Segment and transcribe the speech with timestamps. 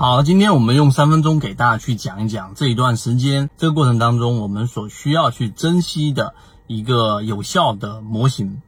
[0.00, 6.32] 好，今天我们用三分钟给大家去讲一讲这一段时间这个过程当中我们所需要去珍惜的
[6.66, 8.62] 一个有效的模型。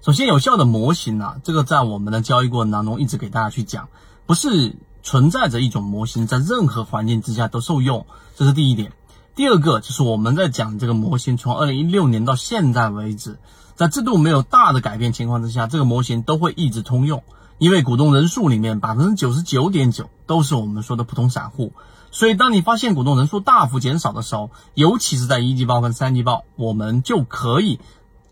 [0.00, 3.90] 首先，有效的模型啊，这个在我们的交易过程当中一直给大家去讲，
[4.24, 8.92] 不是存在着一种模型在任何环境之下都受用，这是第一点。
[9.34, 13.38] 第二个就是我们在讲这个模型，从二零一六年到现在为止，
[13.74, 17.22] 在制度没有大的改变情况之下，这个模型都会一直通用。
[17.58, 21.72] 因为股东人数里面百分之九十九点九都是我们说的普通散户，
[22.10, 27.80] 所以当你发现股东人数大幅减少的时候，尤其是在一季报跟三季报，我们就可以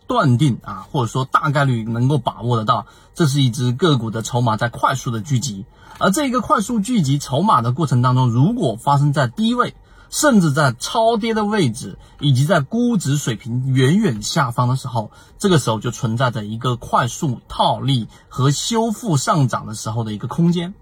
[0.06, 5.66] 断定啊，或者说大概率能够把握得到，这是一只个股的筹码在快速的聚集，
[5.98, 9.74] 而这一个快速聚集筹码的过程当中，如果发生在低位。
[10.08, 20.74] 甚至在超跌的位置，以及在估值水平远远下方的时候，这个时候就存在着一个快速套利和修复上涨的时候的一个空间。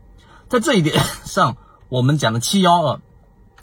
[0.49, 1.57] 在这一点上，
[1.89, 3.01] 我们讲的七幺二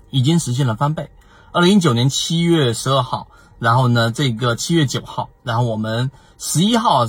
[0.10, 1.12] 已经实现了翻倍。
[1.52, 3.28] 二零一九年七月十二号，
[3.60, 7.08] 然后呢，这个七月九号，然后我们十一号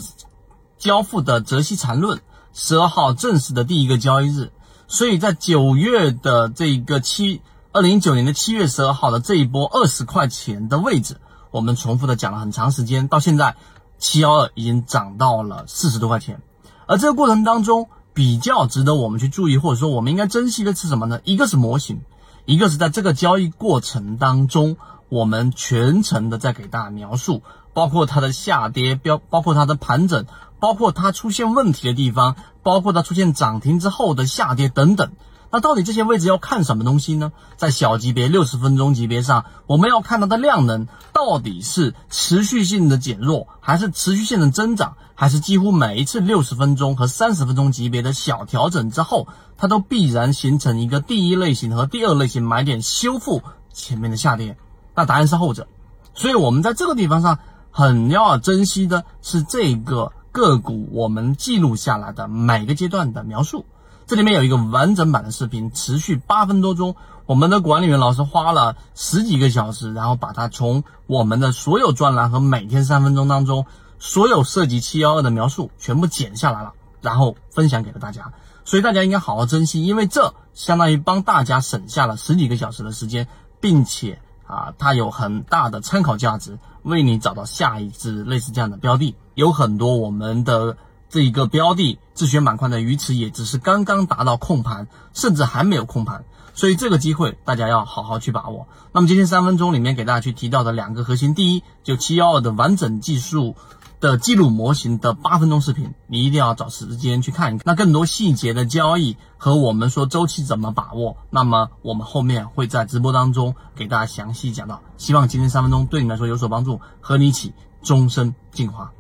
[0.78, 2.20] 交付的泽西缠论，
[2.52, 4.52] 十二号正式的第一个交易日，
[4.88, 7.40] 所以在九月的这个七。
[7.74, 11.16] 二零一九年的七月十二号的这一波二十块钱的位置，
[11.50, 13.56] 我们重复的讲了很长时间，到现在
[13.96, 16.42] 七幺二已经涨到了四十多块钱。
[16.84, 21.20] 而这个过程当中，比较值得我们去注意，或者说我们应该珍惜的是什么呢？
[21.24, 22.02] 一个是模型，
[22.44, 24.76] 一个是在这个交易过程当中，
[25.08, 27.42] 我们全程的在给大家描述，
[27.72, 30.26] 包括它的下跌标，包括它的盘整，
[30.60, 35.12] 包括它出现问题的地方，包括它出现涨停之后的下跌等等。
[35.52, 37.30] 那到底这些位置要看什么东西呢？
[37.58, 53.42] 在小级别六十分钟级别上，我们要看它的量能到底是持续性的减弱，还是持续性的增长，还是几乎每一次六十分钟和三十分钟级别的小调整之后，它都必然形成一个第一类型和第二类型买点修复
[53.74, 54.56] 前面的下跌？
[54.94, 55.68] 那答案是后者。
[56.14, 57.38] 所以我们在这个地方上
[57.70, 63.66] 很要珍惜的是这个个股我们记录下来的每个阶段的描述。
[64.06, 66.96] 这里面有一个完整版的视频，持续八分多钟。
[67.24, 73.64] 我们的管理员老师花了十几个小时，然后把它从我们的所有专栏和每天三分钟当中
[74.00, 78.32] 所有涉及七幺二的描述全部剪下来了，然后分享给了大家。
[78.64, 83.28] 所以大家应该好好珍惜，因为这相当于帮大家省下了十几个小时的时间，
[83.60, 89.14] 并且啊，它有很大的参考价值，为你找到下一只类似这样的标的。
[89.34, 90.76] 有很多我们的。
[91.12, 96.24] 这一个标的自选板块的鱼池也只是刚刚达到控盘，甚至还没有控盘，
[96.54, 98.66] 所以这个机会大家要好好去把握。
[98.92, 103.54] 那么今天三分钟里面给大家去提到的两个核心，第一就七幺二的完整技术
[104.00, 107.62] 的记录模型的八分钟视频，你一定要找时间去看一看。
[107.66, 114.80] 那更多细节的交易和我们说周期怎么把握，那么我们后面会在直播当中给大家详细讲到。
[114.96, 117.52] 希望今天三分钟对你来说有所帮助，和你一起
[117.82, 118.90] 终身进化。